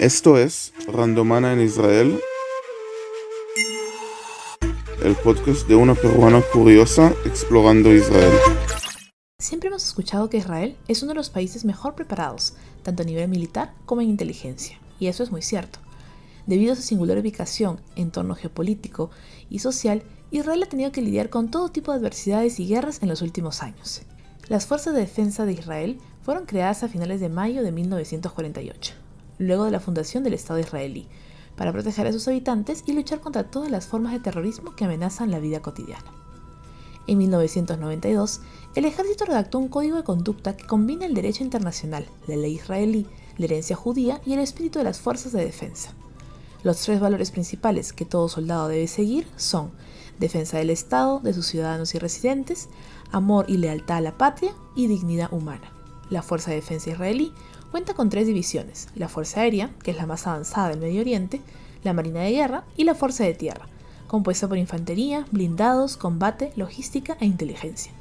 Esto 0.00 0.38
es 0.38 0.72
Randomana 0.86 1.52
en 1.52 1.60
Israel, 1.60 2.20
el 5.02 5.16
podcast 5.16 5.66
de 5.66 5.74
una 5.74 5.96
peruana 5.96 6.40
curiosa 6.52 7.12
explorando 7.24 7.92
Israel. 7.92 8.32
Siempre 9.40 9.70
hemos 9.70 9.82
escuchado 9.82 10.30
que 10.30 10.36
Israel 10.36 10.76
es 10.86 11.02
uno 11.02 11.10
de 11.10 11.16
los 11.16 11.30
países 11.30 11.64
mejor 11.64 11.96
preparados, 11.96 12.54
tanto 12.84 13.02
a 13.02 13.06
nivel 13.06 13.28
militar 13.28 13.74
como 13.86 14.00
en 14.00 14.10
inteligencia, 14.10 14.78
y 15.00 15.08
eso 15.08 15.24
es 15.24 15.32
muy 15.32 15.42
cierto. 15.42 15.80
Debido 16.46 16.74
a 16.74 16.76
su 16.76 16.82
singular 16.82 17.18
ubicación, 17.18 17.80
entorno 17.96 18.36
geopolítico 18.36 19.10
y 19.50 19.58
social, 19.58 20.04
Israel 20.30 20.62
ha 20.62 20.68
tenido 20.68 20.92
que 20.92 21.02
lidiar 21.02 21.28
con 21.28 21.50
todo 21.50 21.70
tipo 21.70 21.90
de 21.90 21.98
adversidades 21.98 22.60
y 22.60 22.68
guerras 22.68 23.02
en 23.02 23.08
los 23.08 23.20
últimos 23.20 23.64
años. 23.64 24.02
Las 24.46 24.64
Fuerzas 24.64 24.94
de 24.94 25.00
Defensa 25.00 25.44
de 25.44 25.54
Israel 25.54 25.98
fueron 26.22 26.46
creadas 26.46 26.84
a 26.84 26.88
finales 26.88 27.20
de 27.20 27.30
mayo 27.30 27.64
de 27.64 27.72
1948 27.72 29.07
luego 29.38 29.64
de 29.64 29.70
la 29.70 29.80
fundación 29.80 30.24
del 30.24 30.34
Estado 30.34 30.60
israelí, 30.60 31.06
para 31.56 31.72
proteger 31.72 32.06
a 32.06 32.12
sus 32.12 32.28
habitantes 32.28 32.84
y 32.86 32.92
luchar 32.92 33.20
contra 33.20 33.50
todas 33.50 33.70
las 33.70 33.86
formas 33.86 34.12
de 34.12 34.20
terrorismo 34.20 34.76
que 34.76 34.84
amenazan 34.84 35.30
la 35.30 35.40
vida 35.40 35.60
cotidiana. 35.60 36.12
En 37.08 37.18
1992, 37.18 38.40
el 38.74 38.84
ejército 38.84 39.24
redactó 39.24 39.58
un 39.58 39.68
código 39.68 39.96
de 39.96 40.04
conducta 40.04 40.56
que 40.56 40.66
combina 40.66 41.06
el 41.06 41.14
derecho 41.14 41.42
internacional, 41.42 42.06
la 42.26 42.36
ley 42.36 42.54
israelí, 42.54 43.06
la 43.38 43.46
herencia 43.46 43.74
judía 43.76 44.20
y 44.26 44.34
el 44.34 44.40
espíritu 44.40 44.78
de 44.78 44.84
las 44.84 45.00
fuerzas 45.00 45.32
de 45.32 45.44
defensa. 45.44 45.94
Los 46.62 46.80
tres 46.80 47.00
valores 47.00 47.30
principales 47.30 47.92
que 47.92 48.04
todo 48.04 48.28
soldado 48.28 48.68
debe 48.68 48.86
seguir 48.88 49.26
son 49.36 49.70
defensa 50.18 50.58
del 50.58 50.70
Estado, 50.70 51.20
de 51.20 51.32
sus 51.32 51.46
ciudadanos 51.46 51.94
y 51.94 51.98
residentes, 51.98 52.68
amor 53.10 53.46
y 53.48 53.56
lealtad 53.56 53.98
a 53.98 54.02
la 54.02 54.18
patria 54.18 54.52
y 54.74 54.86
dignidad 54.86 55.32
humana. 55.32 55.72
La 56.10 56.22
Fuerza 56.22 56.50
de 56.50 56.56
Defensa 56.56 56.90
israelí 56.90 57.32
Cuenta 57.70 57.92
con 57.92 58.08
tres 58.08 58.26
divisiones, 58.26 58.88
la 58.94 59.08
Fuerza 59.08 59.42
Aérea, 59.42 59.70
que 59.82 59.90
es 59.90 59.98
la 59.98 60.06
más 60.06 60.26
avanzada 60.26 60.70
del 60.70 60.80
Medio 60.80 61.02
Oriente, 61.02 61.42
la 61.84 61.92
Marina 61.92 62.20
de 62.20 62.32
Guerra 62.32 62.64
y 62.78 62.84
la 62.84 62.94
Fuerza 62.94 63.24
de 63.24 63.34
Tierra, 63.34 63.68
compuesta 64.06 64.48
por 64.48 64.56
infantería, 64.56 65.26
blindados, 65.32 65.98
combate, 65.98 66.50
logística 66.56 67.18
e 67.20 67.26
inteligencia. 67.26 67.92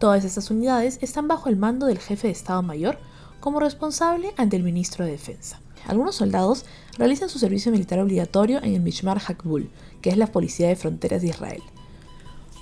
Todas 0.00 0.24
estas 0.24 0.50
unidades 0.50 0.98
están 1.00 1.28
bajo 1.28 1.48
el 1.48 1.56
mando 1.56 1.86
del 1.86 2.00
jefe 2.00 2.26
de 2.26 2.32
Estado 2.32 2.62
Mayor 2.62 2.98
como 3.38 3.60
responsable 3.60 4.34
ante 4.36 4.56
el 4.56 4.64
ministro 4.64 5.04
de 5.04 5.12
Defensa. 5.12 5.60
Algunos 5.86 6.16
soldados 6.16 6.64
realizan 6.98 7.28
su 7.28 7.38
servicio 7.38 7.70
militar 7.70 8.00
obligatorio 8.00 8.58
en 8.58 8.74
el 8.74 8.80
Mishmar 8.80 9.20
Hakbul, 9.20 9.70
que 10.02 10.10
es 10.10 10.16
la 10.16 10.26
Policía 10.26 10.68
de 10.68 10.76
Fronteras 10.76 11.22
de 11.22 11.28
Israel. 11.28 11.62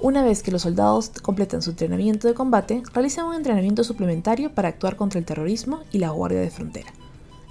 Una 0.02 0.24
vez 0.24 0.42
que 0.42 0.50
los 0.50 0.62
soldados 0.62 1.12
completan 1.22 1.62
su 1.62 1.70
entrenamiento 1.70 2.26
de 2.26 2.34
combate, 2.34 2.82
realizan 2.92 3.26
un 3.26 3.36
entrenamiento 3.36 3.84
suplementario 3.84 4.52
para 4.52 4.66
actuar 4.66 4.96
contra 4.96 5.20
el 5.20 5.24
terrorismo 5.24 5.84
y 5.92 5.98
la 5.98 6.10
Guardia 6.10 6.40
de 6.40 6.50
Frontera. 6.50 6.92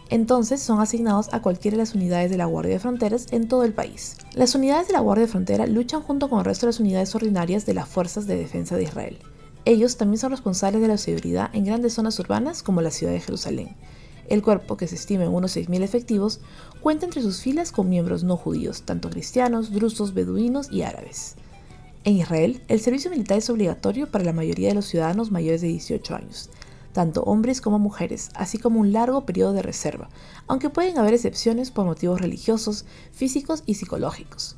Entonces 0.09 0.61
son 0.61 0.81
asignados 0.81 1.33
a 1.33 1.41
cualquiera 1.41 1.77
de 1.77 1.83
las 1.83 1.95
unidades 1.95 2.29
de 2.29 2.35
la 2.35 2.47
Guardia 2.47 2.73
de 2.73 2.79
Fronteras 2.79 3.27
en 3.31 3.47
todo 3.47 3.63
el 3.63 3.71
país. 3.71 4.17
Las 4.33 4.53
unidades 4.53 4.87
de 4.87 4.93
la 4.93 4.99
Guardia 4.99 5.27
de 5.27 5.31
Frontera 5.31 5.65
luchan 5.65 6.01
junto 6.01 6.29
con 6.29 6.39
el 6.39 6.45
resto 6.45 6.65
de 6.65 6.73
las 6.73 6.81
unidades 6.81 7.15
ordinarias 7.15 7.65
de 7.65 7.73
las 7.73 7.87
Fuerzas 7.87 8.27
de 8.27 8.35
Defensa 8.35 8.75
de 8.75 8.83
Israel. 8.83 9.19
Ellos 9.63 9.95
también 9.95 10.19
son 10.19 10.31
responsables 10.31 10.81
de 10.81 10.89
la 10.89 10.97
seguridad 10.97 11.51
en 11.53 11.63
grandes 11.63 11.93
zonas 11.93 12.19
urbanas 12.19 12.63
como 12.63 12.81
la 12.81 12.91
ciudad 12.91 13.13
de 13.13 13.21
Jerusalén. 13.21 13.77
El 14.27 14.41
cuerpo, 14.41 14.75
que 14.75 14.89
se 14.89 14.95
estima 14.95 15.23
en 15.23 15.33
unos 15.33 15.55
6.000 15.55 15.83
efectivos, 15.83 16.41
cuenta 16.81 17.05
entre 17.05 17.21
sus 17.21 17.39
filas 17.39 17.71
con 17.71 17.87
miembros 17.87 18.25
no 18.25 18.35
judíos, 18.35 18.81
tanto 18.81 19.09
cristianos, 19.09 19.71
drusos, 19.71 20.13
beduinos 20.13 20.69
y 20.69 20.81
árabes. 20.81 21.37
En 22.03 22.17
Israel, 22.17 22.63
el 22.67 22.79
servicio 22.79 23.11
militar 23.11 23.37
es 23.37 23.49
obligatorio 23.51 24.09
para 24.09 24.23
la 24.23 24.33
mayoría 24.33 24.69
de 24.69 24.73
los 24.73 24.85
ciudadanos 24.85 25.29
mayores 25.29 25.61
de 25.61 25.67
18 25.67 26.15
años, 26.15 26.49
tanto 26.93 27.21
hombres 27.21 27.61
como 27.61 27.77
mujeres, 27.77 28.31
así 28.33 28.57
como 28.57 28.79
un 28.79 28.91
largo 28.91 29.23
periodo 29.23 29.53
de 29.53 29.61
reserva, 29.61 30.09
aunque 30.47 30.71
pueden 30.71 30.97
haber 30.97 31.13
excepciones 31.13 31.69
por 31.69 31.85
motivos 31.85 32.19
religiosos, 32.19 32.85
físicos 33.11 33.61
y 33.67 33.75
psicológicos. 33.75 34.55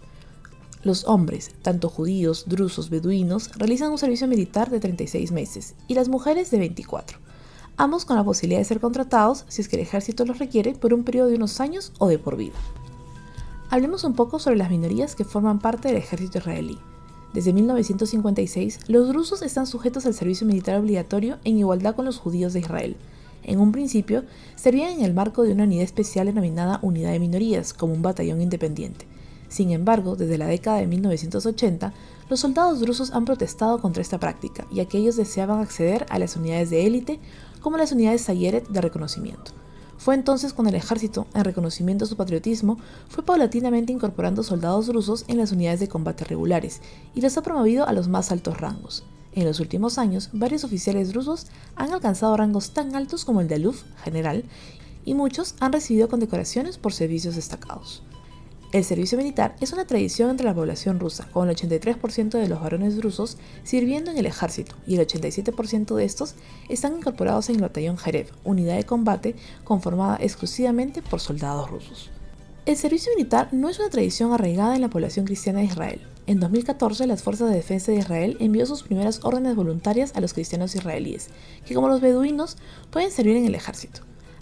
Los 0.83 1.03
hombres, 1.03 1.51
tanto 1.61 1.89
judíos, 1.89 2.45
drusos, 2.47 2.89
beduinos, 2.89 3.51
realizan 3.57 3.91
un 3.91 3.97
servicio 3.97 4.29
militar 4.29 4.69
de 4.69 4.79
36 4.79 5.33
meses 5.33 5.75
y 5.89 5.95
las 5.95 6.07
mujeres 6.07 6.49
de 6.49 6.59
24, 6.59 7.17
ambos 7.75 8.05
con 8.05 8.15
la 8.15 8.23
posibilidad 8.23 8.61
de 8.61 8.65
ser 8.65 8.79
contratados 8.79 9.43
si 9.49 9.61
es 9.61 9.67
que 9.67 9.75
el 9.75 9.81
ejército 9.81 10.23
los 10.23 10.39
requiere 10.39 10.75
por 10.75 10.93
un 10.93 11.03
periodo 11.03 11.27
de 11.27 11.35
unos 11.35 11.59
años 11.59 11.91
o 11.99 12.07
de 12.07 12.19
por 12.19 12.37
vida. 12.37 12.55
Hablemos 13.69 14.05
un 14.05 14.13
poco 14.13 14.39
sobre 14.39 14.55
las 14.55 14.69
minorías 14.69 15.15
que 15.15 15.25
forman 15.25 15.59
parte 15.59 15.89
del 15.89 15.97
ejército 15.97 16.37
israelí. 16.37 16.79
Desde 17.33 17.51
1956, 17.51 18.81
los 18.87 19.07
drusos 19.07 19.41
están 19.41 19.65
sujetos 19.65 20.05
al 20.05 20.13
servicio 20.13 20.45
militar 20.45 20.79
obligatorio 20.79 21.39
en 21.43 21.57
igualdad 21.57 21.95
con 21.95 22.05
los 22.05 22.19
judíos 22.19 22.53
de 22.53 22.59
Israel. 22.59 22.95
En 23.43 23.59
un 23.59 23.71
principio, 23.71 24.23
servían 24.55 24.91
en 24.91 25.01
el 25.01 25.15
marco 25.15 25.41
de 25.41 25.51
una 25.51 25.63
unidad 25.63 25.83
especial 25.83 26.27
denominada 26.27 26.79
Unidad 26.83 27.11
de 27.11 27.19
Minorías, 27.19 27.73
como 27.73 27.93
un 27.93 28.03
batallón 28.03 28.41
independiente. 28.41 29.07
Sin 29.49 29.71
embargo, 29.71 30.15
desde 30.15 30.37
la 30.37 30.45
década 30.45 30.77
de 30.77 30.87
1980, 30.87 31.93
los 32.29 32.39
soldados 32.39 32.79
drusos 32.79 33.11
han 33.11 33.25
protestado 33.25 33.79
contra 33.81 34.01
esta 34.01 34.19
práctica, 34.19 34.67
ya 34.71 34.85
que 34.85 34.99
ellos 34.99 35.15
deseaban 35.15 35.59
acceder 35.59 36.05
a 36.09 36.19
las 36.19 36.35
unidades 36.35 36.69
de 36.69 36.85
élite, 36.85 37.19
como 37.61 37.77
las 37.77 37.91
unidades 37.91 38.21
Sayeret 38.21 38.67
de 38.69 38.81
reconocimiento. 38.81 39.62
Fue 40.03 40.15
entonces 40.15 40.51
cuando 40.51 40.69
el 40.69 40.75
ejército, 40.75 41.27
en 41.33 41.45
reconocimiento 41.45 42.03
a 42.03 42.07
su 42.09 42.17
patriotismo, 42.17 42.77
fue 43.07 43.23
paulatinamente 43.23 43.93
incorporando 43.93 44.43
soldados 44.43 44.89
rusos 44.89 45.23
en 45.29 45.37
las 45.37 45.53
unidades 45.53 45.79
de 45.79 45.87
combate 45.87 46.25
regulares 46.25 46.81
y 47.15 47.21
los 47.21 47.37
ha 47.37 47.41
promovido 47.41 47.87
a 47.87 47.93
los 47.93 48.09
más 48.09 48.29
altos 48.29 48.59
rangos. 48.59 49.05
En 49.31 49.45
los 49.45 49.61
últimos 49.61 49.97
años, 49.97 50.29
varios 50.33 50.65
oficiales 50.65 51.13
rusos 51.13 51.47
han 51.77 51.93
alcanzado 51.93 52.35
rangos 52.35 52.71
tan 52.71 52.97
altos 52.97 53.23
como 53.23 53.39
el 53.39 53.47
de 53.47 53.55
Aluf, 53.55 53.83
general, 54.03 54.43
y 55.05 55.13
muchos 55.13 55.55
han 55.61 55.71
recibido 55.71 56.09
condecoraciones 56.09 56.77
por 56.77 56.91
servicios 56.91 57.35
destacados. 57.35 58.03
El 58.73 58.83
servicio 58.83 59.19
militar 59.19 59.55
es 59.61 59.71
una 59.71 59.85
tradición 59.85 60.31
entre 60.31 60.47
la 60.47 60.55
población 60.55 60.99
rusa, 60.99 61.27
con 61.31 61.47
el 61.47 61.55
83% 61.55 62.39
de 62.39 62.47
los 62.47 62.59
varones 62.59 62.99
rusos 62.99 63.37
sirviendo 63.63 64.09
en 64.09 64.17
el 64.17 64.25
ejército 64.25 64.75
y 64.87 64.95
el 64.95 65.05
87% 65.05 65.93
de 65.93 66.03
estos 66.03 66.33
están 66.69 66.97
incorporados 66.97 67.49
en 67.49 67.57
el 67.57 67.61
batallón 67.61 67.99
Jereb, 67.99 68.31
unidad 68.43 68.75
de 68.75 68.83
combate 68.83 69.35
conformada 69.63 70.17
exclusivamente 70.19 71.03
por 71.03 71.19
soldados 71.19 71.69
rusos. 71.69 72.09
El 72.65 72.75
servicio 72.75 73.11
militar 73.15 73.49
no 73.51 73.69
es 73.69 73.77
una 73.77 73.91
tradición 73.91 74.33
arraigada 74.33 74.73
en 74.73 74.81
la 74.81 74.89
población 74.89 75.27
cristiana 75.27 75.59
de 75.59 75.65
Israel. 75.65 76.01
En 76.25 76.39
2014, 76.39 77.05
las 77.05 77.21
Fuerzas 77.21 77.51
de 77.51 77.55
Defensa 77.57 77.91
de 77.91 77.99
Israel 77.99 78.37
envió 78.39 78.65
sus 78.65 78.81
primeras 78.81 79.19
órdenes 79.23 79.55
voluntarias 79.55 80.13
a 80.15 80.19
los 80.19 80.33
cristianos 80.33 80.73
israelíes, 80.73 81.29
que 81.63 81.75
como 81.75 81.89
los 81.89 82.01
beduinos 82.01 82.57
pueden 82.89 83.11
servir 83.11 83.37
en 83.37 83.45
el 83.45 83.53
ejército. 83.53 84.01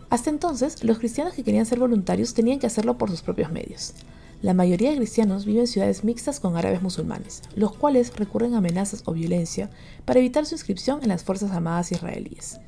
Hasta 0.09 0.29
entonces, 0.29 0.85
los 0.85 0.99
cristianos 0.99 1.33
que 1.33 1.43
querían 1.43 1.65
ser 1.65 1.79
voluntarios 1.79 2.33
tenían 2.33 2.59
que 2.59 2.67
hacerlo 2.67 2.97
por 2.97 3.09
sus 3.09 3.23
propios 3.23 3.51
medios. 3.51 3.93
La 4.41 4.55
mayoría 4.55 4.89
de 4.89 4.97
cristianos 4.97 5.45
viven 5.45 5.61
en 5.61 5.67
ciudades 5.67 6.03
mixtas 6.03 6.39
con 6.39 6.57
árabes 6.57 6.81
musulmanes, 6.81 7.43
los 7.55 7.75
cuales 7.75 8.11
recurren 8.15 8.55
a 8.55 8.57
amenazas 8.57 9.03
o 9.05 9.13
violencia 9.13 9.69
para 10.03 10.19
evitar 10.19 10.47
su 10.47 10.55
inscripción 10.55 11.03
en 11.03 11.09
las 11.09 11.23
Fuerzas 11.23 11.51
Armadas 11.51 11.91
israelíes. 11.91 12.59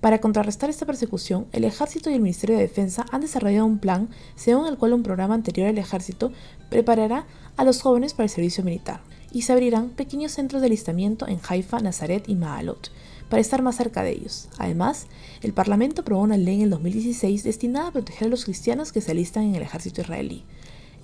Para 0.00 0.20
contrarrestar 0.20 0.70
esta 0.70 0.86
persecución, 0.86 1.46
el 1.50 1.64
Ejército 1.64 2.10
y 2.10 2.14
el 2.14 2.20
Ministerio 2.20 2.54
de 2.54 2.62
Defensa 2.62 3.06
han 3.10 3.22
desarrollado 3.22 3.66
un 3.66 3.80
plan 3.80 4.08
según 4.36 4.68
el 4.68 4.78
cual 4.78 4.92
un 4.92 5.02
programa 5.02 5.34
anterior 5.34 5.66
al 5.66 5.78
Ejército 5.78 6.30
preparará 6.70 7.26
a 7.56 7.64
los 7.64 7.82
jóvenes 7.82 8.14
para 8.14 8.26
el 8.26 8.30
servicio 8.30 8.62
militar 8.62 9.00
y 9.32 9.42
se 9.42 9.52
abrirán 9.52 9.88
pequeños 9.88 10.30
centros 10.30 10.62
de 10.62 10.66
alistamiento 10.66 11.26
en 11.26 11.40
Haifa, 11.48 11.80
Nazaret 11.80 12.28
y 12.28 12.36
Maalot 12.36 12.92
para 13.28 13.40
estar 13.40 13.62
más 13.62 13.76
cerca 13.76 14.04
de 14.04 14.12
ellos. 14.12 14.48
Además, 14.58 15.08
el 15.42 15.52
Parlamento 15.52 16.02
aprobó 16.02 16.22
una 16.22 16.36
ley 16.36 16.56
en 16.56 16.62
el 16.62 16.70
2016 16.70 17.42
destinada 17.42 17.88
a 17.88 17.92
proteger 17.92 18.28
a 18.28 18.30
los 18.30 18.44
cristianos 18.44 18.92
que 18.92 19.00
se 19.00 19.10
alistan 19.10 19.42
en 19.42 19.56
el 19.56 19.62
ejército 19.62 20.02
israelí. 20.02 20.44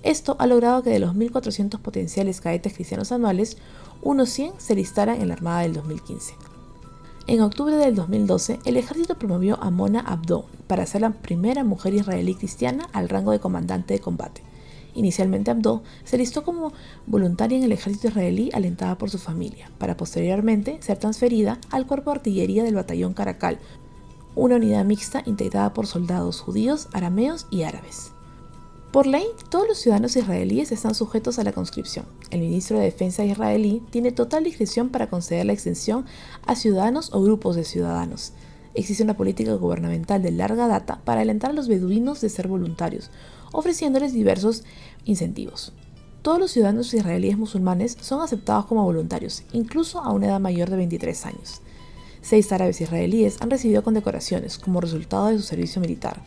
Esto 0.03 0.35
ha 0.39 0.47
logrado 0.47 0.81
que 0.81 0.89
de 0.89 0.99
los 0.99 1.15
1.400 1.15 1.79
potenciales 1.79 2.41
cadetes 2.41 2.73
cristianos 2.73 3.11
anuales, 3.11 3.57
unos 4.01 4.29
100 4.29 4.53
se 4.57 4.75
listaran 4.75 5.21
en 5.21 5.27
la 5.27 5.35
Armada 5.35 5.61
del 5.61 5.73
2015. 5.73 6.33
En 7.27 7.41
octubre 7.41 7.75
del 7.75 7.93
2012, 7.93 8.59
el 8.65 8.77
ejército 8.77 9.15
promovió 9.15 9.61
a 9.61 9.69
Mona 9.69 9.99
Abdo 9.99 10.47
para 10.65 10.87
ser 10.87 11.01
la 11.01 11.11
primera 11.11 11.63
mujer 11.63 11.93
israelí 11.93 12.33
cristiana 12.33 12.89
al 12.93 13.09
rango 13.09 13.31
de 13.31 13.39
comandante 13.39 13.93
de 13.93 13.99
combate. 13.99 14.41
Inicialmente 14.95 15.51
Abdo 15.51 15.83
se 16.03 16.17
listó 16.17 16.43
como 16.43 16.73
voluntaria 17.05 17.59
en 17.59 17.63
el 17.63 17.71
ejército 17.71 18.07
israelí 18.07 18.49
alentada 18.53 18.97
por 18.97 19.11
su 19.11 19.19
familia, 19.19 19.69
para 19.77 19.97
posteriormente 19.97 20.81
ser 20.81 20.97
transferida 20.97 21.59
al 21.69 21.85
cuerpo 21.85 22.09
de 22.09 22.17
artillería 22.17 22.63
del 22.63 22.75
batallón 22.75 23.13
Caracal, 23.13 23.59
una 24.33 24.55
unidad 24.55 24.83
mixta 24.83 25.21
integrada 25.27 25.73
por 25.73 25.85
soldados 25.85 26.41
judíos, 26.41 26.87
arameos 26.91 27.45
y 27.51 27.63
árabes. 27.63 28.13
Por 28.91 29.07
ley, 29.07 29.23
todos 29.49 29.69
los 29.69 29.77
ciudadanos 29.77 30.17
israelíes 30.17 30.73
están 30.73 30.95
sujetos 30.95 31.39
a 31.39 31.45
la 31.45 31.53
conscripción. 31.53 32.05
El 32.29 32.41
ministro 32.41 32.77
de 32.77 32.83
Defensa 32.83 33.23
israelí 33.23 33.81
tiene 33.89 34.11
total 34.11 34.43
discreción 34.43 34.89
para 34.89 35.09
conceder 35.09 35.45
la 35.45 35.53
extensión 35.53 36.05
a 36.45 36.57
ciudadanos 36.57 37.13
o 37.13 37.21
grupos 37.21 37.55
de 37.55 37.63
ciudadanos. 37.63 38.33
Existe 38.73 39.01
una 39.01 39.15
política 39.15 39.53
gubernamental 39.53 40.21
de 40.21 40.31
larga 40.31 40.67
data 40.67 40.99
para 41.05 41.21
alentar 41.21 41.51
a 41.51 41.53
los 41.53 41.69
beduinos 41.69 42.19
de 42.19 42.27
ser 42.27 42.49
voluntarios, 42.49 43.11
ofreciéndoles 43.53 44.11
diversos 44.11 44.65
incentivos. 45.05 45.71
Todos 46.21 46.39
los 46.39 46.51
ciudadanos 46.51 46.93
israelíes 46.93 47.37
musulmanes 47.37 47.97
son 48.01 48.19
aceptados 48.19 48.65
como 48.65 48.83
voluntarios, 48.83 49.43
incluso 49.53 50.01
a 50.01 50.11
una 50.11 50.27
edad 50.27 50.41
mayor 50.41 50.69
de 50.69 50.75
23 50.75 51.25
años. 51.27 51.61
Seis 52.21 52.51
árabes 52.51 52.81
israelíes 52.81 53.37
han 53.39 53.51
recibido 53.51 53.83
condecoraciones 53.83 54.57
como 54.57 54.81
resultado 54.81 55.27
de 55.27 55.37
su 55.37 55.43
servicio 55.43 55.79
militar. 55.79 56.21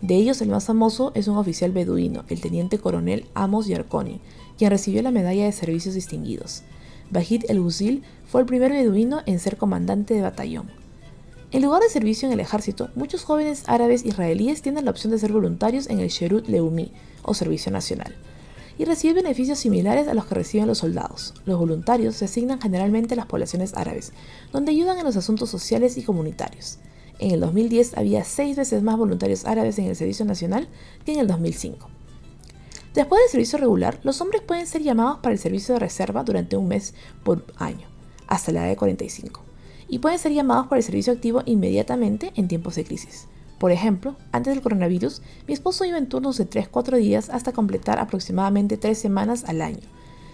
De 0.00 0.14
ellos 0.14 0.40
el 0.40 0.48
más 0.48 0.66
famoso 0.66 1.10
es 1.14 1.26
un 1.26 1.36
oficial 1.36 1.72
beduino, 1.72 2.24
el 2.28 2.40
teniente 2.40 2.78
coronel 2.78 3.26
Amos 3.34 3.66
Yarkoni, 3.66 4.20
quien 4.56 4.70
recibió 4.70 5.02
la 5.02 5.10
medalla 5.10 5.44
de 5.44 5.52
servicios 5.52 5.94
distinguidos. 5.94 6.62
Bahid 7.10 7.44
el 7.48 7.60
Ghusil 7.60 8.04
fue 8.26 8.42
el 8.42 8.46
primer 8.46 8.70
beduino 8.70 9.22
en 9.26 9.40
ser 9.40 9.56
comandante 9.56 10.14
de 10.14 10.22
batallón. 10.22 10.70
En 11.50 11.62
lugar 11.62 11.82
de 11.82 11.88
servicio 11.88 12.26
en 12.26 12.34
el 12.34 12.40
ejército, 12.40 12.90
muchos 12.94 13.24
jóvenes 13.24 13.64
árabes 13.66 14.04
israelíes 14.04 14.60
tienen 14.60 14.84
la 14.84 14.90
opción 14.90 15.10
de 15.10 15.18
ser 15.18 15.32
voluntarios 15.32 15.88
en 15.88 15.98
el 15.98 16.10
Sherut 16.10 16.46
Leumi, 16.46 16.92
o 17.22 17.34
Servicio 17.34 17.72
Nacional, 17.72 18.14
y 18.78 18.84
recibir 18.84 19.16
beneficios 19.16 19.58
similares 19.58 20.08
a 20.08 20.14
los 20.14 20.26
que 20.26 20.34
reciben 20.34 20.66
los 20.66 20.78
soldados. 20.78 21.34
Los 21.46 21.58
voluntarios 21.58 22.16
se 22.16 22.26
asignan 22.26 22.60
generalmente 22.60 23.14
a 23.14 23.16
las 23.16 23.26
poblaciones 23.26 23.74
árabes, 23.74 24.12
donde 24.52 24.72
ayudan 24.72 24.98
en 24.98 25.04
los 25.04 25.16
asuntos 25.16 25.50
sociales 25.50 25.96
y 25.96 26.02
comunitarios. 26.02 26.78
En 27.18 27.32
el 27.32 27.40
2010 27.40 27.96
había 27.96 28.24
seis 28.24 28.56
veces 28.56 28.82
más 28.82 28.96
voluntarios 28.96 29.44
árabes 29.44 29.78
en 29.78 29.86
el 29.86 29.96
Servicio 29.96 30.24
Nacional 30.24 30.68
que 31.04 31.12
en 31.12 31.20
el 31.20 31.26
2005. 31.26 31.88
Después 32.94 33.20
del 33.22 33.30
servicio 33.30 33.58
regular, 33.58 34.00
los 34.02 34.20
hombres 34.20 34.42
pueden 34.42 34.66
ser 34.66 34.82
llamados 34.82 35.18
para 35.18 35.32
el 35.32 35.38
servicio 35.38 35.74
de 35.74 35.80
reserva 35.80 36.24
durante 36.24 36.56
un 36.56 36.68
mes 36.68 36.94
por 37.24 37.44
año, 37.56 37.86
hasta 38.26 38.52
la 38.52 38.60
edad 38.60 38.68
de 38.70 38.76
45 38.76 39.48
y 39.88 39.98
pueden 39.98 40.18
ser 40.18 40.32
llamados 40.32 40.66
por 40.66 40.78
el 40.78 40.84
servicio 40.84 41.12
activo 41.12 41.42
inmediatamente 41.46 42.32
en 42.36 42.46
tiempos 42.46 42.76
de 42.76 42.84
crisis. 42.84 43.26
Por 43.58 43.72
ejemplo, 43.72 44.16
antes 44.30 44.54
del 44.54 44.62
coronavirus, 44.62 45.22
mi 45.48 45.54
esposo 45.54 45.84
iba 45.84 45.98
en 45.98 46.08
turnos 46.08 46.38
de 46.38 46.48
3-4 46.48 46.96
días 46.98 47.30
hasta 47.30 47.52
completar 47.52 47.98
aproximadamente 47.98 48.76
3 48.76 48.96
semanas 48.96 49.44
al 49.44 49.62
año. 49.62 49.80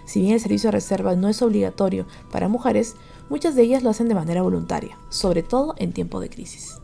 Si 0.05 0.21
bien 0.21 0.35
el 0.35 0.41
servicio 0.41 0.69
de 0.69 0.73
reserva 0.73 1.17
no 1.17 1.29
es 1.29 1.43
obligatorio 1.43 2.07
para 2.31 2.49
mujeres, 2.49 2.97
muchas 3.31 3.55
de 3.55 3.63
ellas 3.63 3.83
lo 3.83 3.91
hacen 3.91 4.09
de 4.09 4.15
manera 4.15 4.43
voluntaria, 4.43 4.99
sobre 5.09 5.43
todo 5.43 5.75
en 5.79 5.93
tiempo 5.93 6.21
de 6.21 6.31
crisis. 6.31 6.79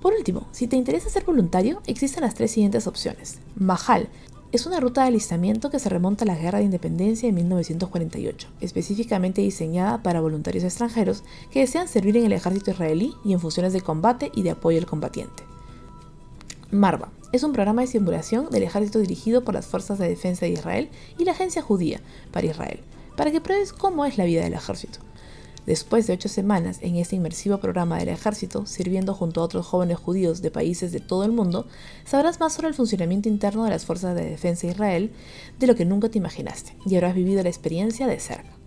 Por 0.00 0.12
último, 0.12 0.46
si 0.52 0.66
te 0.66 0.76
interesa 0.76 1.08
ser 1.08 1.24
voluntario, 1.24 1.80
existen 1.86 2.24
las 2.24 2.34
tres 2.34 2.50
siguientes 2.50 2.86
opciones. 2.86 3.38
Mahal 3.56 4.08
es 4.52 4.66
una 4.66 4.78
ruta 4.78 5.00
de 5.00 5.08
alistamiento 5.08 5.70
que 5.70 5.78
se 5.78 5.88
remonta 5.88 6.24
a 6.24 6.28
la 6.28 6.36
Guerra 6.36 6.58
de 6.58 6.66
Independencia 6.66 7.28
de 7.28 7.32
1948, 7.32 8.48
específicamente 8.60 9.40
diseñada 9.40 10.02
para 10.02 10.20
voluntarios 10.20 10.62
extranjeros 10.62 11.24
que 11.50 11.60
desean 11.60 11.88
servir 11.88 12.16
en 12.16 12.26
el 12.26 12.32
ejército 12.32 12.70
israelí 12.70 13.14
y 13.24 13.32
en 13.32 13.40
funciones 13.40 13.72
de 13.72 13.80
combate 13.80 14.30
y 14.34 14.42
de 14.42 14.50
apoyo 14.50 14.78
al 14.78 14.86
combatiente. 14.86 15.42
Marva 16.74 17.12
es 17.30 17.44
un 17.44 17.52
programa 17.52 17.82
de 17.82 17.88
simulación 17.88 18.50
del 18.50 18.64
ejército 18.64 18.98
dirigido 18.98 19.44
por 19.44 19.54
las 19.54 19.66
Fuerzas 19.66 19.98
de 19.98 20.08
Defensa 20.08 20.44
de 20.44 20.52
Israel 20.52 20.90
y 21.16 21.24
la 21.24 21.30
Agencia 21.30 21.62
Judía 21.62 22.00
para 22.32 22.46
Israel, 22.46 22.80
para 23.16 23.30
que 23.30 23.40
pruebes 23.40 23.72
cómo 23.72 24.04
es 24.04 24.18
la 24.18 24.24
vida 24.24 24.42
del 24.42 24.54
ejército. 24.54 24.98
Después 25.66 26.06
de 26.06 26.14
ocho 26.14 26.28
semanas 26.28 26.78
en 26.82 26.96
este 26.96 27.14
inmersivo 27.14 27.58
programa 27.58 27.98
del 27.98 28.08
ejército, 28.08 28.66
sirviendo 28.66 29.14
junto 29.14 29.40
a 29.40 29.44
otros 29.44 29.64
jóvenes 29.64 29.98
judíos 29.98 30.42
de 30.42 30.50
países 30.50 30.90
de 30.90 30.98
todo 30.98 31.24
el 31.24 31.30
mundo, 31.30 31.66
sabrás 32.04 32.40
más 32.40 32.52
sobre 32.52 32.68
el 32.68 32.74
funcionamiento 32.74 33.28
interno 33.28 33.62
de 33.62 33.70
las 33.70 33.86
fuerzas 33.86 34.16
de 34.16 34.24
defensa 34.28 34.66
de 34.66 34.72
Israel 34.72 35.12
de 35.60 35.66
lo 35.68 35.76
que 35.76 35.84
nunca 35.84 36.08
te 36.08 36.18
imaginaste 36.18 36.76
y 36.84 36.96
habrás 36.96 37.14
vivido 37.14 37.42
la 37.44 37.50
experiencia 37.50 38.08
de 38.08 38.18
cerca. 38.18 38.63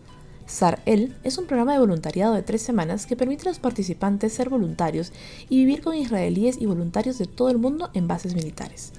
SAR-EL 0.47 1.13
es 1.25 1.37
un 1.37 1.45
programa 1.45 1.73
de 1.73 1.79
voluntariado 1.79 2.33
de 2.33 2.41
tres 2.41 2.61
semanas 2.61 3.05
que 3.05 3.17
permite 3.17 3.43
a 3.43 3.51
los 3.51 3.59
participantes 3.59 4.31
ser 4.31 4.49
voluntarios 4.49 5.11
y 5.49 5.57
vivir 5.57 5.81
con 5.81 5.93
israelíes 5.93 6.57
y 6.59 6.65
voluntarios 6.65 7.17
de 7.17 7.25
todo 7.25 7.49
el 7.49 7.57
mundo 7.57 7.89
en 7.93 8.07
bases 8.07 8.33
militares. 8.33 8.93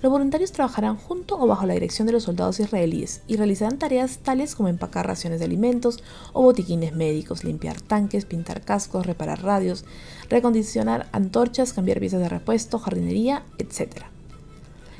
Los 0.00 0.10
voluntarios 0.10 0.52
trabajarán 0.52 0.96
junto 0.96 1.38
o 1.38 1.46
bajo 1.46 1.66
la 1.66 1.74
dirección 1.74 2.06
de 2.06 2.12
los 2.12 2.24
soldados 2.24 2.58
israelíes 2.58 3.22
y 3.26 3.36
realizarán 3.36 3.78
tareas 3.78 4.18
tales 4.18 4.54
como 4.54 4.68
empacar 4.68 5.06
raciones 5.06 5.40
de 5.40 5.44
alimentos 5.44 6.02
o 6.32 6.42
botiquines 6.42 6.94
médicos, 6.94 7.44
limpiar 7.44 7.80
tanques, 7.80 8.24
pintar 8.24 8.62
cascos, 8.62 9.06
reparar 9.06 9.42
radios, 9.42 9.84
recondicionar 10.30 11.08
antorchas, 11.12 11.74
cambiar 11.74 12.00
piezas 12.00 12.20
de 12.20 12.28
repuesto, 12.30 12.78
jardinería, 12.78 13.44
etc. 13.58 14.13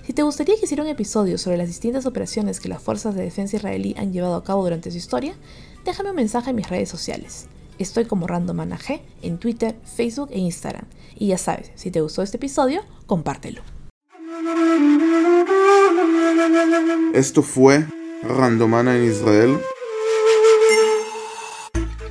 Si 0.07 0.13
te 0.13 0.23
gustaría 0.23 0.57
que 0.57 0.67
hiciera 0.67 0.83
un 0.83 0.91
episodio 0.91 1.39
sobre 1.39 1.57
las 1.57 1.67
distintas 1.67 2.05
operaciones 2.05 2.61
que 2.61 2.69
las 2.69 2.83
fuerzas 2.83 3.15
de 3.15 3.23
defensa 3.23 3.57
israelí 3.57 3.95
han 3.97 4.13
llevado 4.13 4.35
a 4.35 4.45
cabo 4.45 4.63
durante 4.63 4.91
su 4.91 4.99
historia, 4.99 5.35
déjame 5.87 6.11
un 6.11 6.17
mensaje 6.17 6.51
en 6.51 6.57
mis 6.57 6.69
redes 6.69 6.91
sociales. 6.91 7.47
Estoy 7.79 8.05
como 8.05 8.27
RandomAnaG 8.27 9.01
en 9.23 9.39
Twitter, 9.39 9.75
Facebook 9.97 10.29
e 10.31 10.39
Instagram. 10.39 10.85
Y 11.19 11.29
ya 11.29 11.39
sabes, 11.39 11.71
si 11.75 11.91
te 11.91 12.03
gustó 12.03 12.21
este 12.21 12.37
episodio, 12.37 12.83
compártelo. 13.07 13.63
Esto 17.15 17.43
fue 17.43 17.87
Randomana 18.23 18.97
en 18.99 19.05
Israel, 19.05 19.59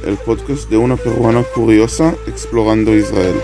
el 0.04 0.18
podcast 0.18 0.68
de 0.68 0.78
una 0.78 0.98
peruana 0.98 1.44
curiosa 1.54 2.16
explorando 2.25 2.96
Israel. 2.96 3.36